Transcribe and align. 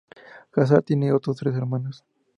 Hazard 0.55 0.83
tiene 0.85 1.13
otros 1.13 1.37
tres 1.37 1.53
hermanos. 1.53 2.03